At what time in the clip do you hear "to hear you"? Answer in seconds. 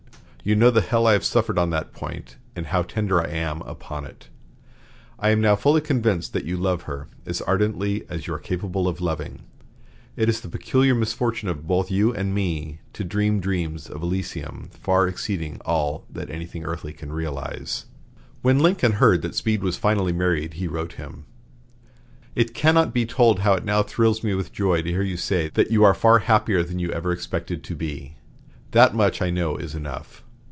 24.81-25.17